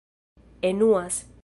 [0.65, 1.25] enuas